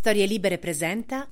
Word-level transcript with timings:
Storie 0.00 0.24
Libere 0.24 0.56
presenta 0.56 1.28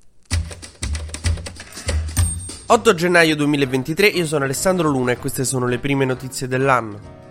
8 2.67 2.95
gennaio 2.95 3.35
2023, 3.35 4.09
io 4.09 4.27
sono 4.27 4.45
Alessandro 4.45 4.91
Luna 4.91 5.13
e 5.13 5.17
queste 5.17 5.47
sono 5.47 5.67
le 5.67 5.79
prime 5.79 6.05
notizie 6.05 6.47
dell'anno. 6.47 7.28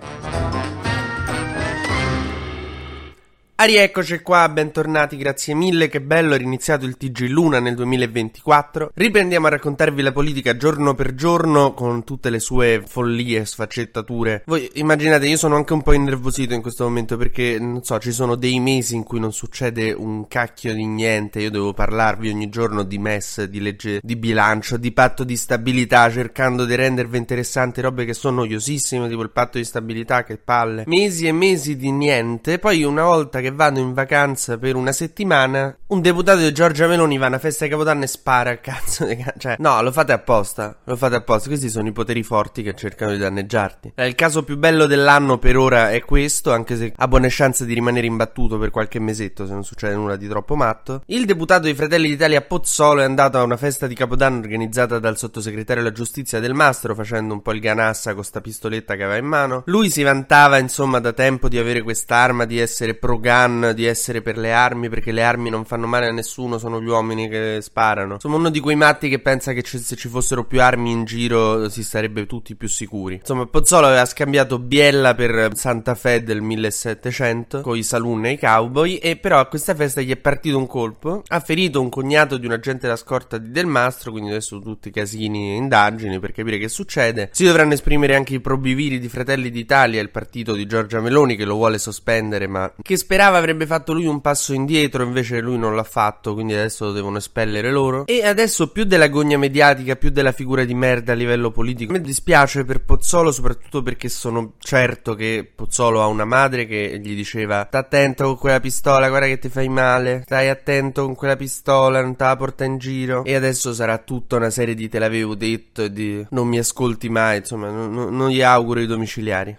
Ah, 3.60 3.66
rieccoci 3.66 4.20
qua, 4.20 4.48
bentornati, 4.50 5.18
grazie 5.18 5.56
mille, 5.56 5.90
che 5.90 6.00
bello, 6.00 6.36
è 6.36 6.38
riniziato 6.38 6.86
il 6.86 6.96
TG 6.96 7.28
Luna 7.28 7.60
nel 7.60 7.74
2024. 7.74 8.92
Riprendiamo 8.94 9.48
a 9.48 9.50
raccontarvi 9.50 10.04
la 10.04 10.12
politica 10.12 10.56
giorno 10.56 10.94
per 10.94 11.16
giorno 11.16 11.74
con 11.74 12.04
tutte 12.04 12.30
le 12.30 12.38
sue 12.38 12.84
follie 12.86 13.40
e 13.40 13.46
sfaccettature. 13.48 14.44
Voi 14.46 14.70
immaginate, 14.76 15.28
io 15.28 15.38
sono 15.38 15.56
anche 15.56 15.74
un 15.74 15.82
po' 15.82 15.94
innervosito 15.94 16.54
in 16.54 16.62
questo 16.62 16.84
momento 16.84 17.18
perché, 17.18 17.58
non 17.60 17.82
so, 17.82 17.98
ci 17.98 18.12
sono 18.12 18.36
dei 18.36 18.60
mesi 18.60 18.94
in 18.94 19.02
cui 19.02 19.20
non 19.20 19.34
succede 19.34 19.92
un 19.92 20.28
cacchio 20.28 20.76
di 20.76 20.86
niente, 20.86 21.40
io 21.40 21.50
devo 21.50 21.74
parlarvi 21.74 22.30
ogni 22.30 22.50
giorno 22.50 22.84
di 22.84 23.00
MES, 23.00 23.46
di 23.46 23.60
legge 23.60 24.02
di 24.04 24.18
bilancio, 24.18 24.78
di 24.78 24.92
patto 24.92 25.24
di 25.24 25.36
stabilità, 25.36 26.12
cercando 26.12 26.64
di 26.64 26.76
rendervi 26.76 27.18
interessanti 27.18 27.82
robe 27.82 28.06
che 28.06 28.14
sono 28.14 28.36
noiosissime, 28.36 29.10
tipo 29.10 29.24
il 29.24 29.32
patto 29.32 29.58
di 29.58 29.64
stabilità, 29.64 30.24
che 30.24 30.38
palle. 30.38 30.84
Mesi 30.86 31.26
e 31.26 31.32
mesi 31.32 31.76
di 31.76 31.90
niente, 31.90 32.60
poi 32.60 32.84
una 32.84 33.06
volta 33.06 33.40
che 33.40 33.46
che 33.48 33.52
vanno 33.52 33.80
in 33.80 33.94
vacanza 33.94 34.58
per 34.58 34.76
una 34.76 34.92
settimana, 34.92 35.76
un 35.88 36.02
deputato 36.02 36.40
di 36.40 36.52
Giorgia 36.52 36.88
Meloni 36.88 37.18
va 37.18 37.26
a 37.26 37.30
una 37.30 37.40
festa 37.40 37.64
di 37.64 37.72
Capodanno 37.72 38.04
e 38.04 38.08
spara 38.08 38.52
a 38.52 38.58
cazzo 38.60 39.06
di 39.06 39.16
cazzo. 39.16 39.40
Cioè, 39.40 39.56
no, 39.60 39.82
lo 39.82 39.92
fate 39.92 40.12
apposta. 40.12 40.78
Lo 40.84 40.98
fate 40.98 41.16
apposta. 41.16 41.48
Questi 41.48 41.70
sono 41.70 41.88
i 41.88 41.94
poteri 41.94 42.24
forti 42.24 42.62
che 42.62 42.76
cercano 42.76 43.12
di 43.12 43.18
danneggiarti. 43.18 43.94
Eh, 43.96 44.08
il 44.08 44.16
caso 44.16 44.44
più 44.44 44.58
bello 44.58 44.86
dell'anno 44.86 45.38
per 45.38 45.56
ora 45.56 45.92
è 45.92 46.02
questo, 46.04 46.52
anche 46.52 46.76
se 46.76 46.94
ha 46.94 47.08
buone 47.08 47.28
chance 47.30 47.66
di 47.66 47.74
rimanere 47.74 48.06
imbattuto 48.06 48.58
per 48.58 48.70
qualche 48.70 49.00
mesetto 49.00 49.46
se 49.46 49.54
non 49.54 49.64
succede 49.64 49.96
nulla 49.96 50.18
di 50.18 50.28
troppo 50.28 50.56
matto. 50.56 51.04
Il 51.06 51.26
deputato 51.26 51.64
dei 51.64 51.74
Fratelli 51.74 52.10
d'Italia 52.10 52.42
Pozzolo 52.42 53.00
è 53.00 53.06
andato 53.06 53.38
a 53.38 53.44
una 53.44 53.58
festa 53.58 53.88
di 53.88 53.96
Capodanno 53.96 54.40
organizzata 54.40 55.00
dal 55.00 55.18
sottosegretario 55.18 55.82
alla 55.82 55.94
giustizia 55.94 56.42
del 56.42 56.54
Mastro, 56.54 56.96
facendo 56.96 57.34
un 57.34 57.42
po' 57.42 57.54
il 57.54 57.62
ganassa 57.62 58.14
con 58.14 58.26
sta 58.26 58.42
pistoletta 58.42 58.96
che 58.96 59.04
aveva 59.04 59.20
in 59.20 59.26
mano. 59.26 59.64
Lui 59.68 59.90
si 59.90 60.04
vantava, 60.04 60.58
insomma, 60.58 61.00
da 61.00 61.14
tempo 61.14 61.48
di 61.48 61.58
avere 61.58 61.82
quest'arma, 61.82 62.44
di 62.44 62.60
essere 62.60 62.96
pro-gun 62.96 63.37
gun, 63.38 63.72
di 63.76 63.86
essere 63.86 64.22
per 64.22 64.38
le 64.38 64.52
armi, 64.52 64.90
perché 64.90 65.12
le 65.12 65.24
armi 65.24 65.50
non 65.50 65.66
fanno 65.66 65.88
male 65.88 66.08
a 66.08 66.12
nessuno, 66.12 66.58
sono 66.58 66.82
gli 66.82 66.88
uomini 66.88 67.30
che 67.30 67.60
sparano. 67.62 68.18
Sono 68.20 68.36
uno 68.36 68.50
di 68.50 68.60
quei 68.60 68.76
matti 68.76 69.10
che 69.10 69.20
pensa 69.20 69.54
che 69.54 69.62
c- 69.62 69.78
se 69.78 69.96
ci 69.96 70.08
fossero 70.08 70.46
più 70.46 70.62
armi 70.62 70.92
in 70.92 71.06
giro 71.06 71.70
si 71.70 71.84
sarebbe 71.84 72.26
tutti 72.26 72.56
più 72.56 72.68
sicuri. 72.68 73.16
Insomma, 73.16 73.46
Pozzolo 73.46 73.88
aveva 73.88 74.06
scambiato 74.06 74.60
Biella 74.60 75.14
per 75.14 75.52
Santa 75.56 75.96
Fe 75.96 76.24
del 76.24 76.42
1700 76.42 77.62
con 77.62 77.78
i 77.78 77.84
saloon 77.84 78.26
e 78.26 78.32
i 78.32 78.40
cowboy 78.40 78.96
e 78.96 79.18
però 79.18 79.40
a 79.40 79.46
questa 79.46 79.76
festa 79.76 80.02
gli 80.02 80.12
è 80.12 80.18
partito 80.18 80.58
un 80.58 80.68
colpo, 80.68 81.24
ha 81.28 81.40
ferito 81.40 81.82
un 81.82 81.90
cognato 81.90 82.38
di 82.38 82.46
un 82.46 82.54
agente 82.54 82.82
della 82.82 82.96
scorta 82.96 83.38
di 83.38 83.52
Del 83.52 83.66
Mastro, 83.66 84.12
quindi 84.12 84.30
adesso 84.30 84.60
tutti 84.60 84.90
casini 84.92 85.52
e 85.52 85.56
indagini 85.56 86.20
per 86.20 86.32
capire 86.32 86.58
che 86.58 86.70
succede. 86.70 87.30
Si 87.32 87.46
dovranno 87.46 87.74
esprimere 87.74 88.16
anche 88.16 88.36
i 88.36 88.40
probiviri 88.40 89.00
di 89.00 89.10
Fratelli 89.10 89.50
d'Italia, 89.50 90.02
il 90.02 90.10
partito 90.10 90.54
di 90.54 90.66
Giorgia 90.66 91.00
Meloni 91.00 91.36
che 91.36 91.46
lo 91.46 91.56
vuole 91.56 91.78
sospendere 91.78 92.48
ma 92.48 92.72
che 92.82 92.98
sperava 92.98 93.27
sperava 93.28 93.38
avrebbe 93.38 93.66
fatto 93.66 93.94
lui 93.94 94.06
un 94.06 94.22
passo 94.22 94.54
indietro, 94.54 95.04
invece 95.04 95.40
lui 95.42 95.58
non 95.58 95.76
l'ha 95.76 95.84
fatto, 95.84 96.34
quindi 96.34 96.54
adesso 96.54 96.86
lo 96.86 96.92
devono 96.94 97.18
espellere 97.18 97.72
loro. 97.72 98.06
E 98.06 98.26
adesso 98.26 98.72
più 98.72 98.86
della 98.86 99.08
gogna 99.08 99.38
mediatica, 99.38 99.96
più 99.96 100.10
della 100.10 100.32
figura 100.32 100.64
di 100.64 100.74
merda 100.74 101.12
a 101.12 101.16
livello 101.16 101.52
politico. 101.52 101.92
Mi 101.92 102.02
dispiace 102.02 102.64
per 102.64 102.82
Pozzolo, 102.82 103.32
soprattutto 103.32 103.84
perché 103.84 104.08
sono 104.10 104.54
certo 104.60 105.14
che 105.14 105.50
Pozzolo 105.54 106.02
ha 106.02 106.08
una 106.08 106.26
madre 106.26 106.66
che 106.66 107.00
gli 107.04 107.16
diceva: 107.16 107.66
Sta 107.68 107.80
attento 107.80 108.24
con 108.26 108.38
quella 108.38 108.60
pistola, 108.60 109.10
guarda 109.10 109.28
che 109.28 109.40
ti 109.40 109.50
fai 109.50 109.68
male. 109.68 110.22
Stai 110.24 110.48
attento 110.48 111.04
con 111.04 111.16
quella 111.16 111.36
pistola, 111.36 112.02
non 112.02 112.16
te 112.16 112.24
la 112.24 112.36
porta 112.36 112.64
in 112.64 112.78
giro. 112.78 113.24
E 113.26 113.36
adesso 113.36 113.74
sarà 113.74 113.98
tutta 113.98 114.38
una 114.38 114.50
serie 114.50 114.74
di 114.74 114.88
te 114.88 115.00
l'avevo 115.00 115.36
detto 115.36 115.84
e 115.84 115.92
di 115.92 116.26
non 116.30 116.48
mi 116.48 116.60
ascolti 116.60 117.10
mai. 117.10 117.40
Insomma, 117.40 117.70
non, 117.70 118.16
non 118.16 118.30
gli 118.30 118.42
auguro 118.42 118.80
i 118.80 118.88
domiciliari. 118.88 119.58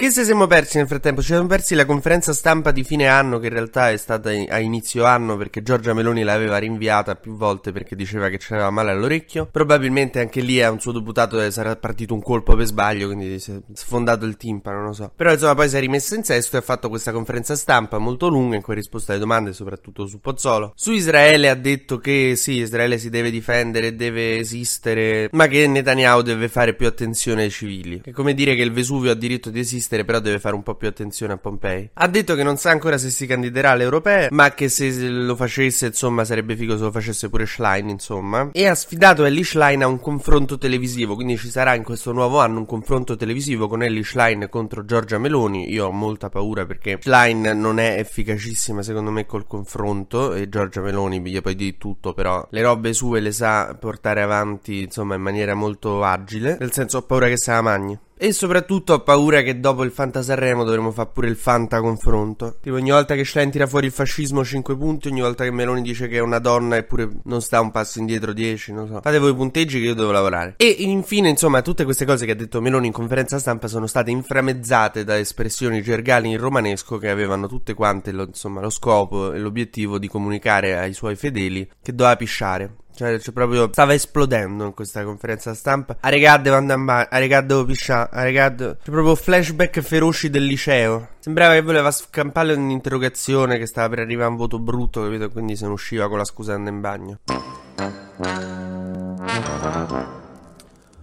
Che 0.00 0.10
se 0.10 0.24
siamo 0.24 0.46
persi 0.46 0.78
nel 0.78 0.86
frattempo? 0.86 1.20
Ci 1.20 1.26
siamo 1.26 1.46
persi 1.46 1.74
la 1.74 1.84
conferenza 1.84 2.32
stampa 2.32 2.70
di 2.70 2.84
fine 2.84 3.06
anno 3.06 3.38
che 3.38 3.48
in 3.48 3.52
realtà 3.52 3.90
è 3.90 3.98
stata 3.98 4.30
a 4.30 4.58
inizio 4.58 5.04
anno 5.04 5.36
perché 5.36 5.62
Giorgia 5.62 5.92
Meloni 5.92 6.22
l'aveva 6.22 6.56
rinviata 6.56 7.16
più 7.16 7.36
volte 7.36 7.70
perché 7.70 7.96
diceva 7.96 8.30
che 8.30 8.38
c'era 8.38 8.70
male 8.70 8.92
all'orecchio. 8.92 9.50
Probabilmente 9.52 10.18
anche 10.18 10.40
lì 10.40 10.62
a 10.62 10.70
un 10.70 10.80
suo 10.80 10.92
deputato 10.92 11.50
sarà 11.50 11.76
partito 11.76 12.14
un 12.14 12.22
colpo 12.22 12.56
per 12.56 12.64
sbaglio, 12.64 13.08
quindi 13.08 13.38
si 13.38 13.52
è 13.52 13.60
sfondato 13.74 14.24
il 14.24 14.38
timpano, 14.38 14.78
non 14.78 14.86
lo 14.86 14.92
so. 14.94 15.12
Però 15.14 15.32
insomma 15.32 15.54
poi 15.54 15.68
si 15.68 15.76
è 15.76 15.80
rimessa 15.80 16.14
in 16.14 16.24
sesto 16.24 16.56
e 16.56 16.60
ha 16.60 16.62
fatto 16.62 16.88
questa 16.88 17.12
conferenza 17.12 17.54
stampa 17.54 17.98
molto 17.98 18.28
lunga 18.28 18.56
in 18.56 18.62
cui 18.62 18.72
ha 18.72 18.76
risposto 18.76 19.10
alle 19.10 19.20
domande, 19.20 19.52
soprattutto 19.52 20.06
su 20.06 20.18
Pozzolo. 20.18 20.72
Su 20.76 20.92
Israele 20.92 21.50
ha 21.50 21.54
detto 21.54 21.98
che 21.98 22.36
sì, 22.36 22.52
Israele 22.52 22.96
si 22.96 23.10
deve 23.10 23.30
difendere, 23.30 23.94
deve 23.94 24.38
esistere, 24.38 25.28
ma 25.32 25.46
che 25.46 25.66
Netanyahu 25.66 26.22
deve 26.22 26.48
fare 26.48 26.72
più 26.72 26.86
attenzione 26.86 27.42
ai 27.42 27.50
civili. 27.50 28.00
È 28.02 28.12
come 28.12 28.32
dire 28.32 28.54
che 28.54 28.62
il 28.62 28.72
Vesuvio 28.72 29.10
ha 29.10 29.14
diritto 29.14 29.50
di 29.50 29.60
esistere 29.60 29.88
esistere, 29.90 30.04
però 30.04 30.20
deve 30.20 30.38
fare 30.38 30.54
un 30.54 30.62
po' 30.62 30.76
più 30.76 30.88
attenzione 30.88 31.32
a 31.32 31.36
Pompei. 31.36 31.90
Ha 31.94 32.06
detto 32.06 32.34
che 32.34 32.42
non 32.42 32.56
sa 32.56 32.70
ancora 32.70 32.96
se 32.96 33.10
si 33.10 33.26
candiderà 33.26 33.70
alle 33.70 33.82
europee, 33.82 34.28
ma 34.30 34.52
che 34.52 34.68
se 34.68 35.08
lo 35.08 35.34
facesse, 35.34 35.86
insomma, 35.86 36.24
sarebbe 36.24 36.56
figo 36.56 36.76
se 36.76 36.84
lo 36.84 36.92
facesse 36.92 37.28
pure 37.28 37.46
Schlein, 37.46 37.88
insomma. 37.88 38.50
E 38.52 38.66
ha 38.66 38.74
sfidato 38.74 39.24
Ellie 39.24 39.44
Schlein 39.44 39.82
a 39.82 39.86
un 39.86 39.98
confronto 39.98 40.58
televisivo, 40.58 41.14
quindi 41.14 41.36
ci 41.36 41.50
sarà 41.50 41.74
in 41.74 41.82
questo 41.82 42.12
nuovo 42.12 42.38
anno 42.38 42.60
un 42.60 42.66
confronto 42.66 43.16
televisivo 43.16 43.66
con 43.66 43.82
Ellie 43.82 44.04
Schlein 44.04 44.46
contro 44.48 44.84
Giorgia 44.84 45.18
Meloni. 45.18 45.70
Io 45.70 45.86
ho 45.86 45.92
molta 45.92 46.28
paura 46.28 46.64
perché 46.66 46.98
Schlein 47.00 47.52
non 47.54 47.78
è 47.78 47.98
efficacissima, 47.98 48.82
secondo 48.82 49.10
me, 49.10 49.26
col 49.26 49.46
confronto 49.46 50.34
e 50.34 50.48
Giorgia 50.48 50.80
Meloni 50.80 51.20
gli 51.20 51.40
poi 51.40 51.54
di 51.54 51.76
tutto, 51.76 52.12
però 52.12 52.46
le 52.50 52.62
robe 52.62 52.92
sue 52.92 53.20
le 53.20 53.32
sa 53.32 53.76
portare 53.78 54.22
avanti, 54.22 54.82
insomma, 54.82 55.14
in 55.14 55.22
maniera 55.22 55.54
molto 55.54 56.04
agile. 56.04 56.56
Nel 56.58 56.72
senso, 56.72 56.98
ho 56.98 57.02
paura 57.02 57.26
che 57.28 57.36
se 57.36 57.50
la 57.50 57.62
magni. 57.62 57.98
E 58.22 58.32
soprattutto 58.32 58.92
ho 58.92 59.00
paura 59.00 59.40
che 59.40 59.60
dopo 59.60 59.82
il 59.82 59.90
Fanta 59.90 60.20
Sanremo 60.20 60.62
dovremo 60.62 60.90
fare 60.90 61.08
pure 61.10 61.28
il 61.28 61.36
Fanta 61.36 61.80
confronto. 61.80 62.58
Tipo 62.60 62.76
ogni 62.76 62.90
volta 62.90 63.14
che 63.14 63.24
Schlein 63.24 63.50
tira 63.50 63.66
fuori 63.66 63.86
il 63.86 63.92
fascismo 63.92 64.44
5 64.44 64.76
punti, 64.76 65.08
ogni 65.08 65.22
volta 65.22 65.42
che 65.42 65.50
Meloni 65.50 65.80
dice 65.80 66.06
che 66.06 66.16
è 66.16 66.20
una 66.20 66.38
donna 66.38 66.76
eppure 66.76 67.08
non 67.24 67.40
sta 67.40 67.62
un 67.62 67.70
passo 67.70 67.98
indietro 67.98 68.34
10, 68.34 68.72
non 68.74 68.88
so. 68.88 69.00
Fate 69.00 69.18
voi 69.18 69.30
i 69.30 69.34
punteggi 69.34 69.80
che 69.80 69.86
io 69.86 69.94
devo 69.94 70.10
lavorare. 70.10 70.52
E 70.58 70.66
infine, 70.66 71.30
insomma, 71.30 71.62
tutte 71.62 71.84
queste 71.84 72.04
cose 72.04 72.26
che 72.26 72.32
ha 72.32 72.36
detto 72.36 72.60
Meloni 72.60 72.88
in 72.88 72.92
conferenza 72.92 73.38
stampa 73.38 73.68
sono 73.68 73.86
state 73.86 74.10
inframezzate 74.10 75.02
da 75.02 75.18
espressioni 75.18 75.80
gergali 75.80 76.30
in 76.30 76.36
romanesco 76.36 76.98
che 76.98 77.08
avevano 77.08 77.48
tutte 77.48 77.72
quante 77.72 78.12
lo, 78.12 78.24
insomma, 78.24 78.60
lo 78.60 78.68
scopo 78.68 79.32
e 79.32 79.38
l'obiettivo 79.38 79.98
di 79.98 80.08
comunicare 80.08 80.76
ai 80.76 80.92
suoi 80.92 81.16
fedeli 81.16 81.66
che 81.82 81.94
doveva 81.94 82.16
pisciare. 82.16 82.79
Cioè, 82.94 83.18
cioè, 83.18 83.32
proprio 83.32 83.68
stava 83.72 83.94
esplodendo 83.94 84.64
in 84.66 84.74
questa 84.74 85.04
conferenza 85.04 85.54
stampa. 85.54 85.96
A 86.00 86.08
regà 86.08 86.36
devo 86.36 86.56
andare 86.56 86.78
in 86.78 86.84
bagno, 86.84 87.06
a 87.10 87.18
regà 87.18 87.40
devo 87.40 87.64
pisciare, 87.64 88.08
a 88.12 88.22
regà 88.22 88.48
devo... 88.48 88.76
Cioè, 88.82 88.90
proprio 88.90 89.14
flashback 89.14 89.80
feroci 89.80 90.30
del 90.30 90.44
liceo. 90.44 91.08
Sembrava 91.20 91.54
che 91.54 91.62
voleva 91.62 91.90
scampare 91.90 92.54
un'interrogazione 92.54 93.58
che 93.58 93.66
stava 93.66 93.88
per 93.88 94.00
arrivare 94.00 94.26
a 94.26 94.30
un 94.30 94.36
voto 94.36 94.58
brutto, 94.58 95.02
capito? 95.02 95.30
Quindi 95.30 95.56
se 95.56 95.66
ne 95.66 95.72
usciva 95.72 96.08
con 96.08 96.18
la 96.18 96.24
scusa 96.24 96.54
andare 96.54 96.74
in 96.74 96.80
bagno. 96.80 97.18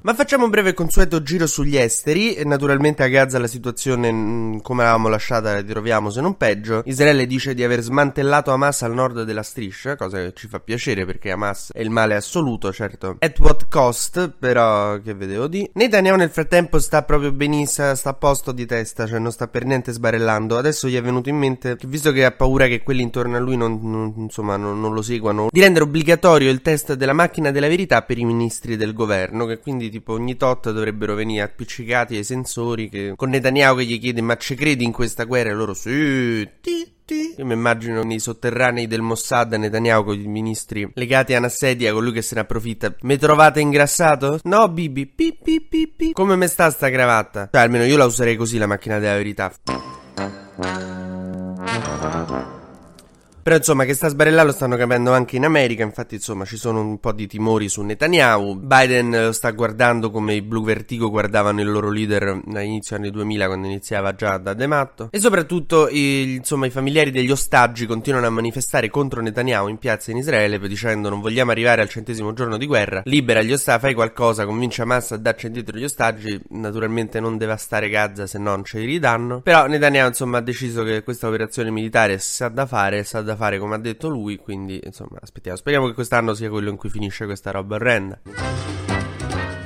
Ma 0.01 0.13
facciamo 0.13 0.45
un 0.45 0.49
breve 0.49 0.73
consueto 0.73 1.21
giro 1.21 1.47
sugli 1.47 1.75
esteri. 1.75 2.37
Naturalmente 2.45 3.03
a 3.03 3.07
Gaza 3.07 3.39
la 3.39 3.47
situazione, 3.47 4.11
mm, 4.11 4.57
come 4.59 4.83
l'avevamo 4.83 5.09
lasciata, 5.09 5.53
la 5.53 5.59
ritroviamo 5.59 6.09
se 6.09 6.21
non 6.21 6.37
peggio. 6.37 6.81
Israele 6.85 7.25
dice 7.25 7.53
di 7.53 7.63
aver 7.63 7.81
smantellato 7.81 8.51
Hamas 8.51 8.83
al 8.83 8.93
nord 8.93 9.23
della 9.23 9.43
striscia, 9.43 9.97
cosa 9.97 10.19
che 10.19 10.33
ci 10.33 10.47
fa 10.47 10.59
piacere 10.59 11.05
perché 11.05 11.31
Hamas 11.31 11.71
è 11.73 11.81
il 11.81 11.89
male 11.89 12.15
assoluto, 12.15 12.71
certo. 12.71 13.17
At 13.19 13.39
what 13.39 13.67
cost, 13.67 14.29
però, 14.37 14.97
che 15.01 15.13
vedevo 15.13 15.47
di. 15.47 15.69
Netanyahu 15.73 16.15
nel 16.15 16.29
frattempo 16.29 16.79
sta 16.79 17.03
proprio 17.03 17.33
benissimo, 17.33 17.93
sta 17.95 18.11
a 18.11 18.13
posto 18.13 18.53
di 18.53 18.65
testa, 18.65 19.07
cioè 19.07 19.19
non 19.19 19.31
sta 19.31 19.47
per 19.47 19.65
niente 19.65 19.91
sbarellando. 19.91 20.57
Adesso 20.57 20.87
gli 20.87 20.95
è 20.95 21.01
venuto 21.01 21.27
in 21.27 21.37
mente, 21.37 21.75
visto 21.85 22.13
che 22.13 22.23
ha 22.23 22.31
paura 22.31 22.67
che 22.67 22.81
quelli 22.81 23.01
intorno 23.01 23.35
a 23.35 23.39
lui 23.39 23.57
non, 23.57 23.79
non 23.81 24.13
insomma, 24.15 24.55
non, 24.55 24.79
non 24.79 24.93
lo 24.93 25.01
seguano, 25.01 25.49
di 25.51 25.59
rendere 25.59 25.83
obbligatorio 25.83 26.49
il 26.49 26.61
test 26.61 26.93
della 26.93 27.13
macchina 27.13 27.51
della 27.51 27.67
verità 27.67 28.03
per 28.03 28.17
i 28.17 28.23
ministri 28.23 28.77
del 28.77 28.93
governo, 28.93 29.45
che 29.45 29.59
quindi 29.59 29.95
tipo 29.97 30.13
ogni 30.13 30.37
tot 30.37 30.71
dovrebbero 30.71 31.15
venire 31.15 31.41
appiccicati 31.41 32.15
ai 32.15 32.23
sensori 32.23 32.89
che 32.89 33.13
con 33.15 33.29
Netanyahu 33.29 33.77
che 33.77 33.85
gli 33.85 33.99
chiede 33.99 34.21
ma 34.21 34.35
ci 34.37 34.55
credi 34.55 34.83
in 34.83 34.91
questa 34.91 35.23
guerra 35.23 35.49
e 35.49 35.53
loro 35.53 35.73
sì 35.73 36.47
ti, 36.61 36.93
io 37.37 37.45
mi 37.45 37.53
immagino 37.53 38.03
nei 38.03 38.19
sotterranei 38.19 38.85
del 38.85 39.01
Mossad 39.01 39.53
Netanyahu 39.53 40.03
con 40.03 40.19
i 40.19 40.27
ministri 40.27 40.89
legati 40.93 41.33
a 41.33 41.39
una 41.39 41.49
sedia 41.49 41.93
con 41.93 42.03
lui 42.03 42.11
che 42.11 42.21
se 42.21 42.35
ne 42.35 42.41
approfitta 42.41 42.93
mi 43.01 43.17
trovate 43.17 43.59
ingrassato? 43.59 44.39
no 44.43 44.69
Bibi 44.69 45.07
pi, 45.07 45.37
pi, 45.41 45.61
pi. 45.95 46.11
come 46.11 46.35
me 46.35 46.47
sta 46.47 46.69
sta 46.69 46.89
cravatta? 46.91 47.49
cioè 47.51 47.61
almeno 47.61 47.85
io 47.85 47.97
la 47.97 48.05
userei 48.05 48.35
così 48.35 48.57
la 48.57 48.67
macchina 48.67 48.99
della 48.99 49.15
verità 49.15 49.51
Però 53.47 53.55
insomma 53.55 53.85
che 53.85 53.93
sta 53.93 54.09
sbarellando 54.09 54.49
lo 54.49 54.51
stanno 54.51 54.75
capendo 54.75 55.13
anche 55.13 55.37
in 55.37 55.45
America, 55.45 55.81
infatti 55.81 56.15
insomma 56.15 56.43
ci 56.43 56.57
sono 56.57 56.81
un 56.81 56.99
po' 56.99 57.13
di 57.13 57.27
timori 57.27 57.69
su 57.69 57.81
Netanyahu. 57.81 58.57
Biden 58.57 59.09
lo 59.09 59.31
sta 59.31 59.51
guardando 59.51 60.11
come 60.11 60.33
i 60.33 60.41
Blue 60.41 60.65
Vertigo 60.65 61.09
guardavano 61.09 61.61
il 61.61 61.71
loro 61.71 61.89
leader 61.89 62.41
all'inizio 62.45 62.97
anni 62.97 63.09
2000 63.09 63.45
quando 63.45 63.67
iniziava 63.67 64.13
già 64.15 64.37
da 64.37 64.53
De 64.53 64.67
Matto. 64.67 65.07
E 65.11 65.21
soprattutto 65.21 65.87
i, 65.87 66.33
insomma 66.33 66.65
i 66.65 66.71
familiari 66.71 67.09
degli 67.09 67.31
ostaggi 67.31 67.85
continuano 67.85 68.27
a 68.27 68.31
manifestare 68.31 68.89
contro 68.89 69.21
Netanyahu 69.21 69.69
in 69.69 69.77
piazza 69.77 70.11
in 70.11 70.17
Israele 70.17 70.59
dicendo 70.67 71.07
non 71.07 71.21
vogliamo 71.21 71.51
arrivare 71.51 71.81
al 71.81 71.87
centesimo 71.87 72.33
giorno 72.33 72.57
di 72.57 72.65
guerra, 72.65 73.03
libera 73.05 73.41
gli 73.41 73.53
ostaggi, 73.53 73.79
fai 73.79 73.93
qualcosa, 73.93 74.45
convince 74.45 74.81
Hamas 74.81 75.13
a 75.13 75.17
darci 75.17 75.45
indietro 75.45 75.77
gli 75.77 75.85
ostaggi, 75.85 76.37
naturalmente 76.49 77.21
non 77.21 77.37
devastare 77.37 77.87
Gaza 77.87 78.27
se 78.27 78.39
no 78.39 78.49
non 78.49 78.65
ce 78.65 78.79
li 78.79 78.87
ridanno. 78.87 79.39
Però 79.39 79.67
Netanyahu 79.67 80.09
insomma 80.09 80.39
ha 80.39 80.41
deciso 80.41 80.83
che 80.83 81.01
questa 81.01 81.29
operazione 81.29 81.71
militare 81.71 82.17
sa 82.17 82.49
da 82.49 82.65
fare, 82.65 83.05
sa 83.05 83.21
da 83.21 83.35
fare 83.37 83.57
come 83.57 83.75
ha 83.75 83.79
detto 83.79 84.09
lui, 84.09 84.35
quindi 84.35 84.81
insomma 84.83 85.19
aspettiamo, 85.21 85.55
speriamo 85.57 85.87
che 85.87 85.93
quest'anno 85.93 86.33
sia 86.33 86.49
quello 86.49 86.69
in 86.69 86.75
cui 86.75 86.89
finisce 86.89 87.25
questa 87.25 87.51
roba 87.51 87.75
orrenda. 87.75 88.19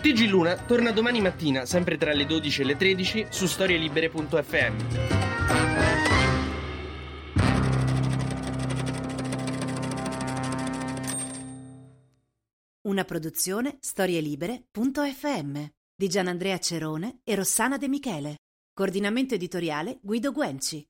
TG 0.01 0.27
Luna 0.29 0.55
torna 0.55 0.91
domani 0.91 1.21
mattina, 1.21 1.65
sempre 1.65 1.97
tra 1.97 2.13
le 2.13 2.25
12 2.25 2.61
e 2.61 2.65
le 2.65 2.75
13, 2.75 3.27
su 3.29 3.47
storielibere.fm. 3.47 4.75
Una 12.81 13.03
produzione 13.05 13.77
storielibere.fm 13.79 15.65
di 15.95 16.09
Gianandrea 16.09 16.57
Cerone 16.57 17.19
e 17.23 17.35
Rossana 17.35 17.77
De 17.77 17.87
Michele. 17.87 18.37
Coordinamento 18.73 19.35
editoriale 19.35 19.99
Guido 20.01 20.31
Guenci. 20.31 20.83